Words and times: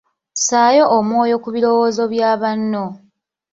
Ssaayo 0.35 0.83
omwoyo 0.97 1.35
ku 1.43 1.49
birowoozo 1.55 2.03
bya 2.13 2.31
banno. 2.41 2.85